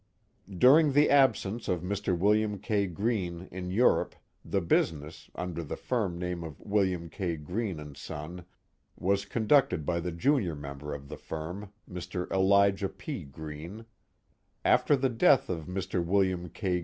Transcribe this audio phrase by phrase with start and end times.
[0.57, 2.17] During the absence of Mr.
[2.17, 2.87] William K.
[2.87, 7.37] Greene in Europe the business, under the firm name of William K.
[7.37, 8.43] Greene & Son,
[8.97, 12.27] was conducted by the junior member of the firm, Mr.
[12.31, 13.25] Elijah P.
[13.25, 13.85] Greene.
[14.65, 16.03] After the death of Mr.
[16.03, 16.79] William K.